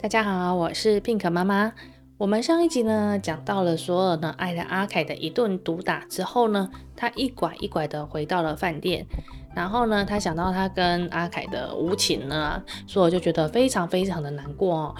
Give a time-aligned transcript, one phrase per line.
[0.00, 1.72] 大家好，我是 Pink 妈妈。
[2.18, 9.06] 我们上一集呢讲到了索尔呢挨了阿凯的一顿毒打之后呢，他一拐一拐的回到了饭店。
[9.54, 14.94] 然后呢，他想到他跟阿凯的无情呢，索尔就觉得非常非常的难过哦。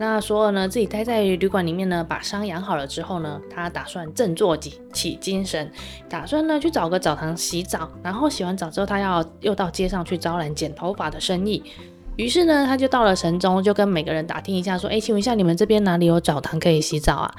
[0.00, 5.68] 那索尔呢自己待在旅馆里面呢，把伤养好了之后呢，他打算振作起起精神，
[6.08, 7.90] 打算呢去找个澡堂洗澡。
[8.00, 11.62] 然后洗完澡之后，他要又到街上去招揽剪头发的生意。
[12.14, 17.34] 于是呢，他就到了城中，就跟每个人打听一下，说：“哎，请问一下，你们这边哪里有澡堂可以洗澡啊？”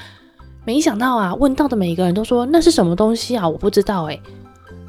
[0.65, 3.47] 没想到啊，问到的每一个人都说：“那是什么东西啊？
[3.47, 4.19] 我不知道。”哎，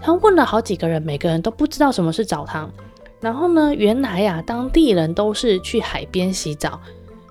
[0.03, 2.69] 他问了好几个人，每个人都不知道什么是澡堂。
[3.21, 6.81] 然后呢，原来呀，当地人都是去海边洗澡。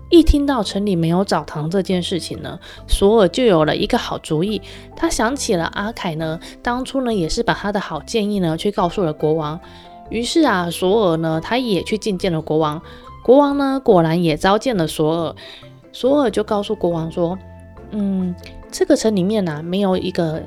[0.10, 4.62] 一听到城里没有澡堂这件事情呢，索尔就有了一个好主意。
[4.96, 9.60] 他想起了阿凯呢，当初呢也是把他的好建议呢去告诉了国王。
[10.10, 12.82] 于是啊，索尔呢，他也去觐见了国王。
[13.24, 15.36] 国王呢，果然也召见了索尔。
[15.92, 17.38] 索尔就告诉国王说
[17.92, 18.34] ：“嗯，
[18.72, 20.42] 这个城里面呢、啊，没有一个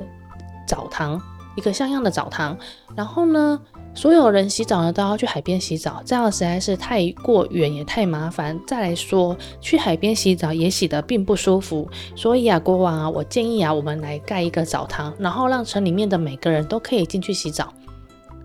[0.67, 1.21] 澡堂，
[1.55, 2.57] 一个像样的澡堂。
[2.95, 3.61] 然后呢，
[3.95, 8.59] 所有人洗澡呢，都要去海边洗澡，这样实在是太过远，也太麻烦。
[8.65, 11.87] 再来说，去海边洗澡也洗得并不舒服。
[12.15, 17.71] 所以啊，国王啊，我建议啊，我们来盖一个澡堂，然后让城里面的每个人都可以进去洗澡。”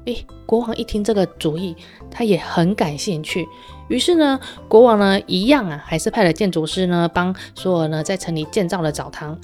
[0.05, 1.75] 诶，国王一听这个主意，
[2.11, 3.47] 他也很感兴趣。
[3.89, 4.39] 于是呢，
[4.69, 9.39] 国王呢一样啊，还是派了建筑师呢帮索尔呢在城里建造了澡堂，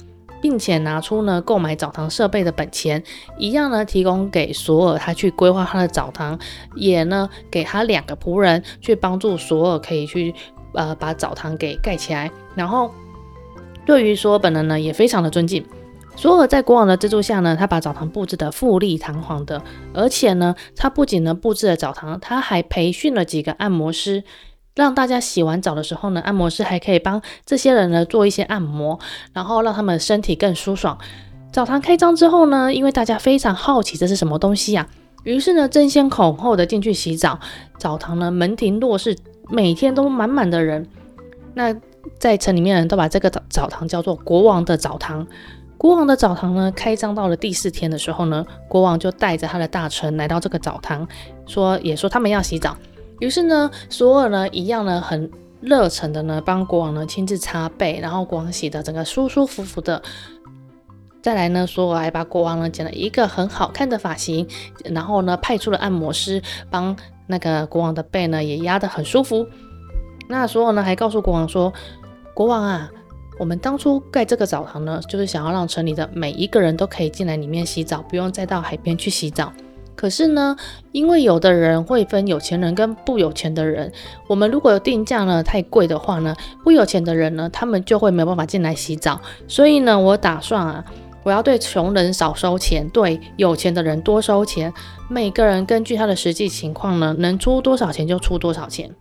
[0.45, 3.01] 并且拿出呢购买澡堂设备的本钱，
[3.39, 6.37] 一样呢提供给索尔他去规划他的澡堂，
[6.75, 10.35] 也呢给他两个仆人去帮助索尔可以去
[10.75, 12.29] 呃把澡堂给盖起来。
[12.53, 12.91] 然后
[13.87, 15.65] 对于索尔本人呢也非常的尊敬。
[16.15, 19.63] 索尔在国王的资助下呢，他把澡堂布置得富丽堂皇的，
[19.95, 24.23] 而且呢，他不仅呢布置了澡堂，他还培训了几个按摩师，
[24.75, 28.99] 让大家洗完澡的时候呢，按摩师还可以帮这些人呢做一些按摩，
[29.31, 30.97] 然后让他们身体更舒爽。
[31.51, 34.85] 澡堂开张之后呢，因为大家非常好奇这是什么东西呀、
[35.23, 37.39] 于是呢争先恐后的进去洗澡。
[37.79, 39.17] 澡堂呢门庭若市，
[39.49, 40.85] 每天都满满的人。
[41.53, 41.73] 那
[42.19, 45.25] 在城里面的人都把这个澡澡堂叫做国王的澡堂。
[45.77, 51.07] 国王的澡堂呢，开张到了第四天的时候呢，国王就带着他的大臣来到这个澡堂，
[51.45, 52.75] 说也说他们要洗澡。
[53.19, 55.31] 于是呢，索尔呢一样呢很
[55.61, 60.01] 热忱的呢帮国王呢亲自擦背，然后国王洗的整个舒舒服服的。
[61.21, 64.47] 再来呢，索尔还把国王呢剪了一个很好看的发型，
[64.85, 66.95] 然后呢派出了按摩师帮
[67.27, 69.47] 那个国王的背呢也压得很舒服。
[70.27, 71.73] 那索尔呢还告诉国王说，
[72.33, 72.91] 国王啊。
[73.37, 79.51] 我们当初盖这个澡堂呢，就是想要让城里的每一个人都可以进来里面洗澡，不用再到海边去洗澡。
[79.95, 80.55] 可是呢，
[80.91, 83.91] 因为有的人会分有钱人跟不有钱的人，
[84.27, 89.19] 我们如果定价呢太贵的话呢，不有钱的人呢，他们就会没有办法进来洗澡。
[89.47, 90.85] 所以呢，我打算啊，
[91.23, 94.71] 我要对穷人少收钱，对有钱的人多收钱，
[95.07, 98.93] 每个人根据他的实际情况呢，能出多少钱就出多少钱。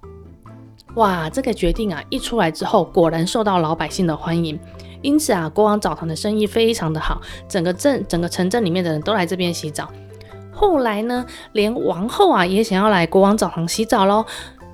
[0.94, 4.56] 哇，这个决定啊，一出来之后，果然受到老百姓的欢迎。
[5.02, 9.90] 因此啊，国王澡堂的生意非常的好，整个镇、整个城镇里面的人都来这边洗澡。
[10.54, 14.24] 后来呢，连王后啊也想要来国王澡堂洗澡喽。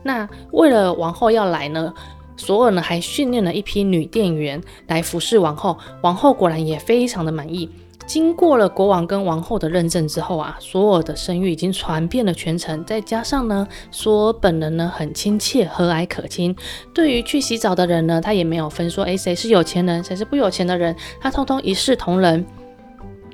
[0.02, 1.92] 那为了王后要来呢，
[2.36, 5.76] 索尔呢还训练了一批女店员来服侍王后。
[6.02, 7.68] 王后果然也非常的满意。
[8.06, 12.84] 经过了国王跟王后的认证之后啊，索尔的声誉已经传遍了全城。
[12.84, 16.56] 再加上呢，索尔本人呢很亲切、和蔼可亲，
[16.92, 22.44] 对于去洗澡的人呢，他也没有分说，哎，谁是有钱人，谁是不有钱的人，他通通一视同仁。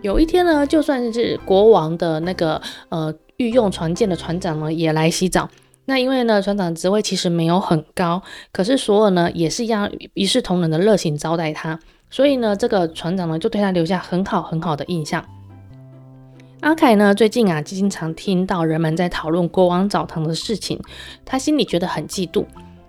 [0.03, 5.49] 有一天呢，就算是国王的那个呃御用船舰的船长呢，也来洗澡。
[5.87, 11.79] 那因为呢，船长职位其实没有很高，可是索尔呢也是一样一视同仁的热情招待他。
[12.11, 15.25] 所以呢，这个船长呢就对他留下很好很好的印象。
[16.61, 20.81] 阿凯呢最近啊经常听到人们在讨论国王澡堂的事情，
[21.25, 22.45] 他心里觉得很嫉妒。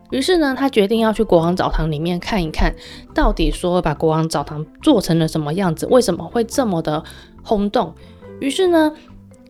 [0.10, 2.74] 于是呢，他决定要去国王澡堂里面看一看，
[3.14, 7.04] 到底说把国王澡堂做成了什么样子，为什么会这么的
[7.44, 7.94] 轰动。
[8.40, 8.94] 于是呢，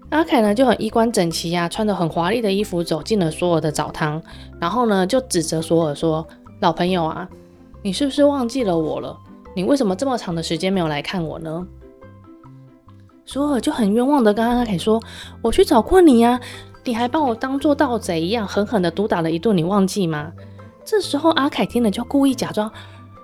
[0.09, 4.21] 阿凯呢就很衣冠整齐呀、穿着很华丽的衣服走进了索尔的澡堂，
[4.59, 6.27] 然后呢就指责索尔说
[6.59, 7.29] ：“老朋友啊，
[7.83, 9.17] 你是不是忘记了我了？”
[9.55, 11.67] 你为什么这么长的时间没有来看我呢？
[13.25, 15.01] 索尔就很冤枉的跟阿凯说
[15.43, 16.39] ：“我去找过你呀，
[16.87, 20.31] 你还把我当做盗贼一样狠狠的毒打了一顿，你忘记吗？”
[20.85, 22.71] 这时候阿凯听了就故意假装：“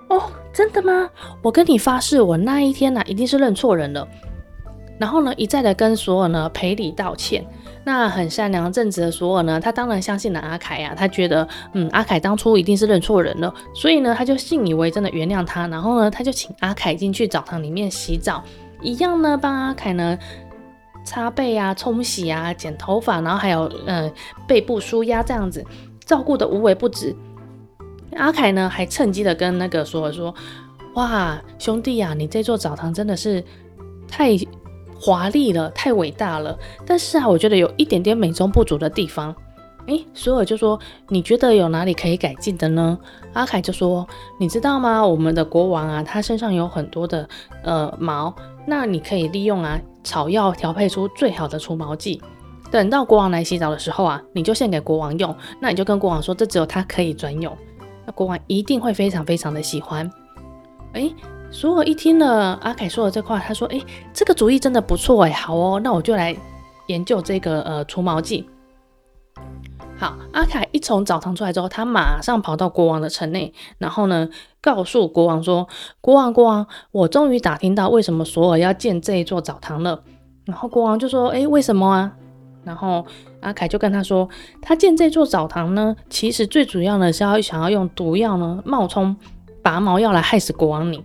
[0.08, 0.22] 哦，
[0.52, 1.08] 真的吗？
[1.42, 4.06] 我跟你发誓，我那一天呢、一定是认错人了。
[5.00, 7.44] 然后呢，一再的跟索尔呢赔礼道歉。
[7.86, 15.66] 那很善良正直的索尔呢，他当然相信了阿凯呀、他觉得，嗯，阿凯当初一定是认错人了，所以呢，他就信以为真的原谅他。
[15.66, 18.42] 然后呢，他就请阿凯进去澡堂里面洗澡，
[18.82, 20.18] 一样呢，帮阿凯呢
[21.04, 24.10] 擦背啊、冲洗啊、剪头发，然后还有呃
[24.48, 25.64] 背部舒压这样子，
[26.04, 27.14] 照顾得无微不至。
[28.16, 30.34] 阿凯呢，还趁机的跟那个索尔说
[30.94, 33.44] ：“哇，兄弟呀、啊，你这座澡堂真的是
[34.08, 34.36] 太……”
[34.96, 36.56] 华丽了，太伟大了。
[36.86, 39.34] 但是啊，我觉得有一点点美中不足的地方。
[39.86, 40.80] 诶，索尔就说
[41.10, 42.96] ：“你觉得有哪里可以改进的呢？”
[43.34, 44.06] 阿凯就说
[44.40, 45.06] ：“你知道吗？
[45.06, 47.28] 我们的国王啊，他身上有很多的
[47.64, 48.34] 呃毛，
[48.66, 52.22] 那你可以利用啊草药调配出最好的除毛剂。
[52.70, 55.34] 等到国王来洗澡的时候啊，你就献给国王用。
[55.60, 57.56] 那你就跟国王说，这只有他可以专用。
[58.06, 60.08] 那国王一定会非常非常的喜欢。
[60.92, 61.12] 诶。
[61.50, 63.80] 索尔一听了阿凯说的这话，他说：“哎，
[64.12, 66.36] 这个主意真的不错哎，好哦，那我就来
[66.88, 68.44] 研究这个呃除毛剂。”
[69.96, 74.28] 好，阿凯一从澡堂出来之后，他马上跑到国王的城内，然后呢，
[74.60, 75.68] 告诉国王说
[76.02, 80.02] ：“国王，国王，我终于打听到为什么索尔要建这一座澡堂了。”
[80.44, 82.12] 然后国王就说：“哎，为什么啊？”
[82.64, 83.06] 然后
[83.40, 84.28] 阿凯就跟他说
[84.60, 89.16] ：“他建这座澡堂呢，其实最主要呢是要想要用毒药呢冒充
[89.62, 91.04] 拔毛药来害死国王你。”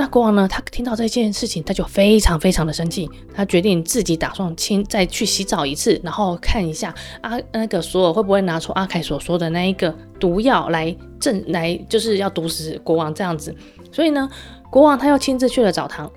[0.00, 0.46] 那国王呢？
[0.46, 3.10] 他听到这件事情，他就非常非常的生气。
[3.34, 13.52] 他决定自己打算亲再去洗澡一次，然后看一下阿那个索尔会不会拿出阿凯所说的那一个毒药来镇来，就是要毒死国王这样子。
[13.90, 14.30] 所以呢，
[14.70, 16.08] 国王他又亲自去了澡堂。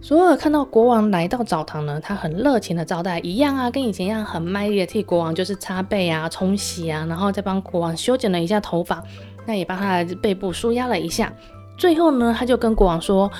[0.00, 9.02] 索尔看到国王来到澡堂呢，他很热情的招待，一样啊，跟以前一样，很卖力的替国王就是擦背啊、冲洗啊，然后再帮国王修剪了一下头发，
[9.46, 11.32] 那也帮他的背部舒压了一下。
[11.80, 13.32] 最后呢，他就跟国王说：“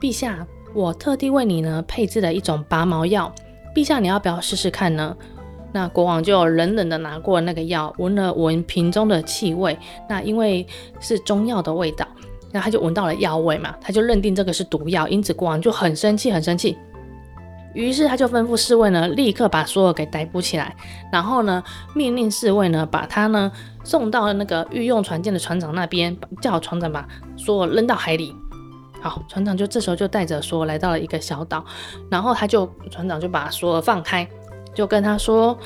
[0.00, 3.30] 陛下，我特地为你呢配置了一种拔毛药，
[3.74, 5.14] 陛下你要不要试试看呢？”
[5.72, 9.78] 那国王就冷冷的拿过那个药，闻了闻瓶中的气味。
[10.08, 10.66] 那因为
[11.00, 12.08] 是中药的味道，
[12.50, 16.78] 那他就闻到了药味嘛，他就认定这个是毒药，因此国王就很生气，很生气。
[17.74, 20.74] 于是他就吩咐侍卫呢，立刻把索尔给逮捕起来，
[21.10, 21.62] 然后呢，
[21.94, 23.50] 命令侍卫呢，把他呢
[23.82, 28.34] 送到那个御用船舰的船长那边，叫船长把索尔扔到海里。
[29.00, 31.64] 好，船长就这时候就带着索尔来到了一个小岛，
[32.10, 34.28] 然后他就船长就把索尔放开，
[34.74, 35.58] 就跟他说：“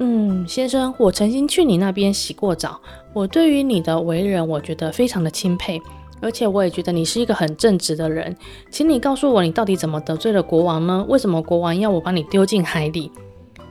[0.00, 2.80] 嗯，先生，我曾经去你那边洗过澡，
[3.12, 5.80] 我对于你的为人，我觉得非常的钦佩。”
[6.24, 8.34] 而且我也觉得你是一个很正直的人，
[8.70, 11.04] 请你告诉我，你到底怎么得罪了国王呢？
[11.06, 13.12] 为什么国王要我把你丢进海里？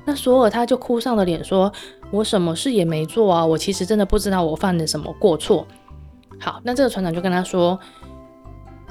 [0.06, 1.74] 那索尔他就哭丧着脸说
[2.12, 5.66] ：“我什么事也没做啊，我其实真的不知道我犯了什么过错。”
[6.40, 7.80] 好，那这个船长就跟他说：“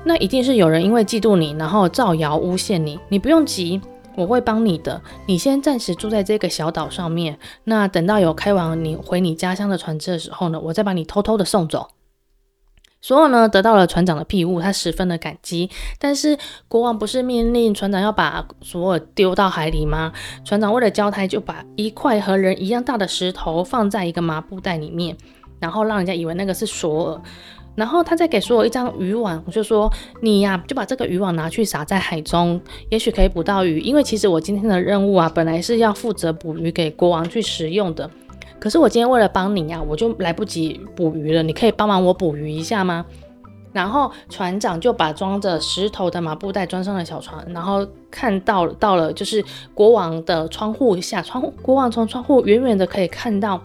[0.05, 2.99] 那一定是有人因为嫉妒你，然后造谣诬陷你。
[3.11, 3.81] 你不用急，
[4.17, 5.01] 我会帮你的。
[5.27, 11.87] 你先暂时住在这个小岛上面，那等到有开往你回你家乡的船只的时候呢，我再把你偷偷的送走。”
[13.03, 15.69] 索尔呢，得到了船长的庇护，他十分的感激。
[15.99, 16.39] 但是
[16.69, 20.13] 国王不是命令船长要把索尔丢到海里吗？
[20.45, 25.17] 船长为了交代，就把一块和人一样大的石头放在一个麻布袋里面，
[25.59, 27.21] 然后让人家以为那个是索尔。
[27.75, 32.61] 然后他再给索尔一张渔网，我就说你呀、就把这个渔网拿去撒在海中，
[32.91, 33.81] 也许可以捕到鱼。
[33.81, 38.09] 因为其实我今天的任务啊，本来是要负责捕鱼给国王去食用的。
[38.63, 41.43] 可是我今天为了帮你呀、我就来不及捕鱼了。
[41.43, 43.05] 你可以帮忙我捕鱼一下吗？
[43.73, 53.61] 然后船长就把装着石头的麻布袋装上了小船，然后看到到了就是国王的窗户下，窗户国王从窗户远远的可以看到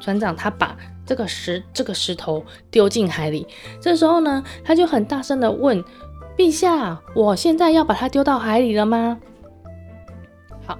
[0.00, 3.46] 船长他把这个石这个石头丢进海里。
[3.80, 5.84] 这时候呢，他就很大声的问
[6.36, 9.18] 陛下：“我现在要把它丢到海里了吗？”
[10.66, 10.76] 好。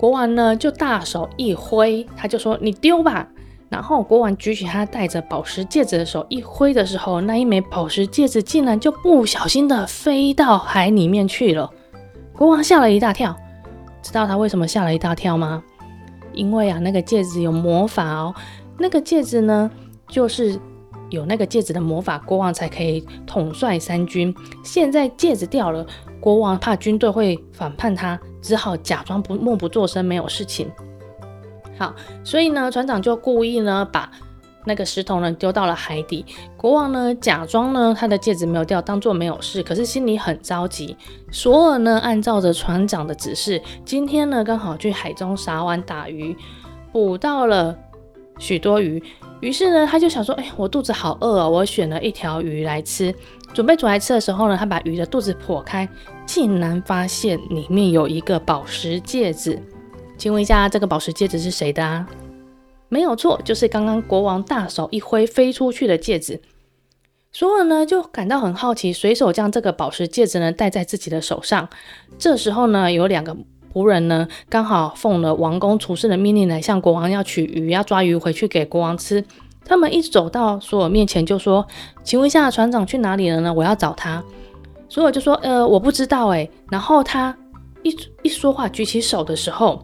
[0.00, 3.28] 国王呢，就大手一挥，他就说：“你丢吧。”
[3.68, 11.70] 然后国王举起他戴着宝石戒指的手一挥的时候，那一枚宝石戒指竟然就不小心的飞到海里面去了。
[12.32, 13.36] 国王吓了一大跳，
[14.00, 15.62] 知道他为什么吓了一大跳吗？
[16.32, 18.34] 因为啊，那个戒指有魔法哦。
[18.78, 19.70] 那个戒指呢，
[20.08, 20.58] 就是
[21.10, 24.34] 有那个戒指的魔法，国王才可以统帅三军。
[24.64, 25.86] 现在戒指掉了。
[26.20, 30.70] 国王怕军队会反叛他，只好假装不默不作声，没有事情。
[31.78, 31.94] 好，
[32.24, 34.10] 所以呢，船长就故意呢把
[34.66, 36.26] 那个石头呢丢到了海底。
[36.56, 40.96] 国王呢假装呢他的戒指没有掉，当做没有事，可是心里很着急。
[41.30, 46.36] 索尔呢按照着船长的指示，今天呢刚好去海中撒网打鱼，
[46.92, 47.76] 捕到了
[48.38, 49.02] 许多鱼。
[49.40, 53.14] 于是呢，他就想说，哎，我肚子好饿哦，我选了一条鱼来吃。
[53.54, 55.88] 准备煮来吃的时候呢，他把鱼的肚子剖开，
[56.32, 59.60] 竟然发现里面有一个宝石戒指。
[60.16, 62.08] 请问一下，这个宝石戒指是谁的啊？
[62.88, 66.40] 没有错，就是刚刚国王大手一挥飞出去的戒指。
[67.32, 71.68] 索尔呢就感到很好奇，随手将这个宝石戒指呢戴在自己的手上。
[72.16, 73.36] 这时候呢，有两个
[73.74, 79.24] 仆人呢刚好奉了王宫厨师的命令来向国王要取鱼，要抓鱼回去给国王吃。
[79.64, 81.66] 他们一走到索尔面前就说
[82.04, 83.52] ：“请问一下，船长去哪里了呢？
[83.52, 84.22] 我要找他。”
[84.90, 87.34] 索尔就说：“呃，我不知道。”哎，然后他
[87.82, 89.82] 一一说话，举起手的时候，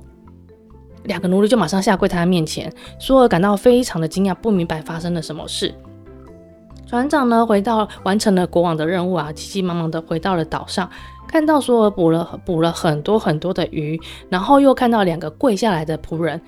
[1.05, 2.71] 两个奴隶就马上下跪在他面前。
[2.99, 5.73] 索尔感到非常的惊讶，不明白发生了什么事。
[6.87, 10.91] 船长呢，回到完成了国王的任务啊，急急忙忙的回到了岛上，
[11.27, 16.41] 看到索尔捕了捕了很多很多的鱼，然后又看到两个跪下来的仆人，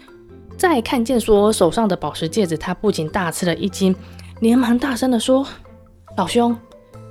[0.57, 3.95] 再看见索尔手上的宝石戒指，他不仅大吃了一惊，
[4.41, 5.45] 连忙大声的说
[6.17, 6.57] ：“老兄，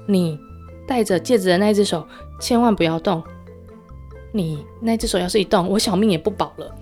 [0.06, 0.40] 你
[0.88, 2.08] 戴着戒指的那只手
[2.40, 3.22] 千万不要动，
[4.32, 6.74] 你那只手要是一动，我小命也不保了。”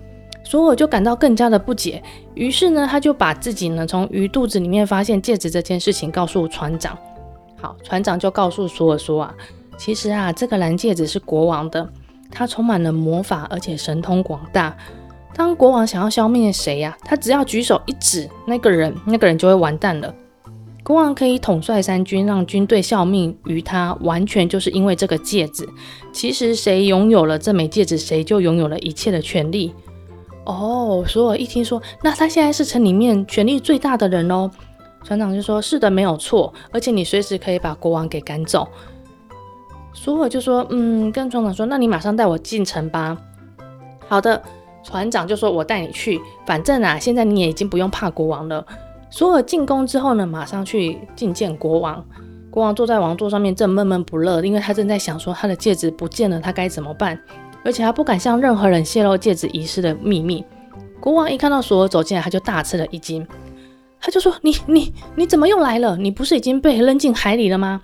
[0.44, 2.00] 索尔就感到更加的不解，
[2.34, 6.96] 于是呢，他就把自己呢从鱼肚子里面发现戒指这件事情告诉船长。
[7.60, 9.34] 好，船长就告诉索尔说啊，
[9.76, 11.90] 其实啊，这个蓝戒指是国王的，
[12.30, 14.76] 它充满了魔法，而且神通广大。
[15.34, 20.14] 当国王想要消灭谁呀，他只要举手一指那个人，那个人就会完蛋了。
[20.86, 25.68] 国王可以统帅三军，让军队效命于他，完全就是因为这个戒指。
[26.12, 29.74] 其实谁拥有了这枚戒指，谁就拥有了一切的权利。
[30.44, 34.48] 哦，索尔一听说，那他现在是城里面权力最大的人哦。
[35.02, 38.68] 船长就说：“是的，没有错，而且你随时可以把国王给赶走。”
[39.92, 43.18] 索尔就说：“嗯，跟船长说，那你马上带我进城吧。”
[44.06, 44.40] 好的，
[44.84, 48.64] 船长就说：“我带你去，反正啊，现在你也已经不用怕国王了。”
[49.16, 52.04] 索尔进宫之后呢，马上去觐见国王。
[52.50, 57.18] 国王坐在王座上面，正闷闷不乐，因为他正在想说他的戒指不见了，他该怎么办？
[57.64, 60.44] 而且他不敢向任何人泄露戒指遗失的秘密。
[61.00, 63.26] 国王一看到索尔走进来，他就大吃了一惊，
[63.98, 65.96] 他就说：“你你你怎么又来了？
[65.96, 67.80] 你不是已经被扔进海里了吗？”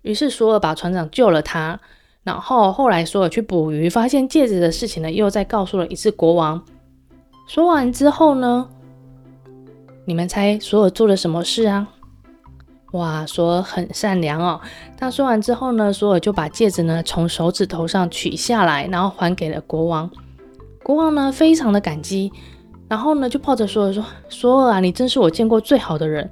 [0.00, 1.78] 于是索尔把船长救了他。
[2.24, 6.64] 然后后来索尔去捕鱼，发现戒指的事情呢，又再告诉了一次国王。
[7.46, 8.66] 说完之后呢，
[10.08, 11.88] 你们猜索尔做了什么事啊？
[12.92, 14.60] 哇，索尔很善良哦。
[14.96, 20.08] 他说完之后呢，索尔就把戒指呢从手指头上取下来，然后还给了国王。
[20.84, 22.30] 国王呢非常的感激，
[22.88, 26.30] 然后呢就抱着索尔说：“索尔啊，你真是我见过最好的人。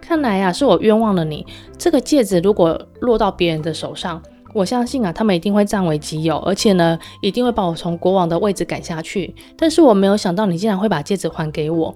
[0.00, 1.46] 看来啊是我冤枉了你。
[1.76, 4.20] 这个戒指如果落到别人的手上，
[4.54, 9.34] 我相信啊他们一定会占为己有，而且呢一定会把我从国王的位置赶下去。
[9.58, 11.94] 但是我没有想到你竟然会把戒指还给我。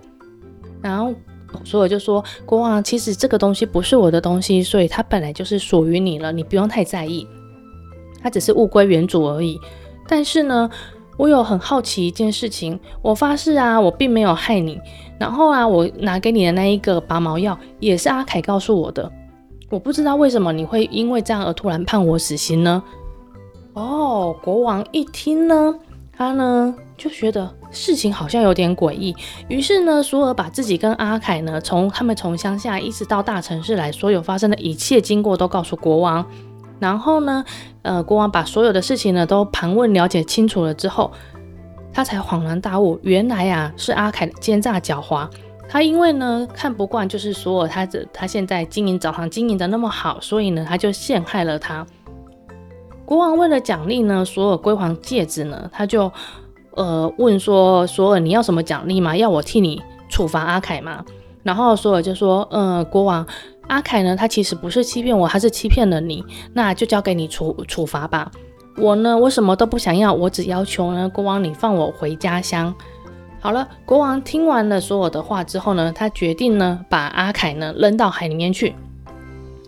[0.89, 1.13] 然后。”
[1.65, 7.25] 所以我就说：“国王，其实这个东西不是我的东西，所以它本来就是属于你了，你不用太在意。
[8.21, 9.57] 它只是物归原主而已。
[10.09, 10.69] 但是呢，
[11.17, 14.81] 我有很好奇一件事情，我发誓啊，我并没有害你。
[15.17, 19.09] 然后啊，我拿给你的那一个拔毛药也是阿凯告诉我的。
[19.71, 22.83] 我不知道为什么你会因为这样而突然判我死刑呢？”
[23.75, 25.73] 哦，国王一听呢，
[26.17, 27.49] 他呢就觉得。
[27.75, 29.15] 事情好像有点诡异，
[29.49, 36.25] 于是呢，索尔把自己跟阿凯呢，从他们从乡下一直到大城市来，所有发生的一切经过都告诉国王。
[36.79, 37.45] 然后呢，
[37.83, 41.13] 呃，国王把所有的事情呢都盘问了解清楚了之后，
[41.93, 45.29] 他才恍然大悟，原来啊是阿凯奸诈狡猾。
[45.69, 51.85] 他因为呢看不惯就是索尔他的他现在经营澡堂经营的那么好，所以呢他就陷害了他。
[53.05, 56.13] 国王为了奖励呢索尔归还戒指呢，他就。
[56.77, 59.17] 呃，问说索尔，你要什么奖励吗？
[59.17, 61.05] 要我替你处罚阿凯吗？
[61.43, 63.27] 然后索尔就说，呃，国王，
[63.69, 68.31] 阿凯呢，他其实不是欺骗我，他是欺骗了你，那就交给你处处罚吧。
[68.77, 72.75] 我呢，我什么都不想要，我只要求呢，国王你放我回家乡。
[73.41, 78.75] 好了，国王听完了索尔的话之后呢，他决定呢，把阿凯呢扔到海里面去，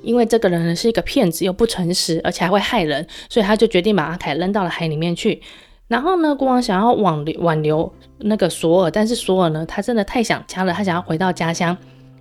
[0.03, 5.43] 因为这个人呢是一个骗子，又不诚实，而且还会害人，所以他就决定把阿凯扔到了海里面去。
[5.89, 11.77] 然后呢，国王想要挽留挽留那个索尔，但是索尔呢，他真的太想家了，他想要回到家乡。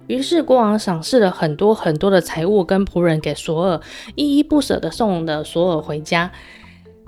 [0.08, 3.82] 于是国王赏赐了很多很多的财物跟仆人给索尔，
[4.14, 6.32] 依依不舍地送了索尔回家。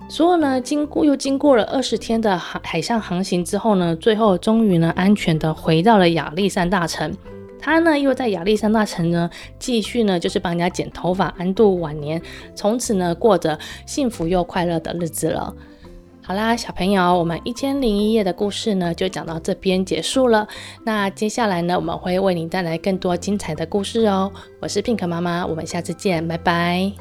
[0.09, 7.15] 索尔呢，经过又经过了二十天的海海上航行之后呢，最后终于呢，安全地回到了亚历山大城。
[7.59, 12.19] 他呢，又在亚历山大城呢，继续呢，就是帮人家剪头发，安度晚年，
[12.55, 15.53] 从此呢，过着幸福又快乐的日子了。
[16.27, 20.45] 好啦小朋友我们一千零一夜的故事呢就讲到这边结束了。
[20.83, 24.29] 那接下来呢我们会为您带来更多精彩的故事哦。
[24.59, 26.91] 我是 pink 妈妈我们下次见拜拜。